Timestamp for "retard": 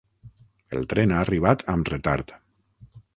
1.95-2.33